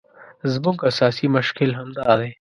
زموږ 0.53 0.77
اساسي 0.89 1.27
مشکل 1.35 1.69
همدا 1.79 2.09
دی. 2.19 2.31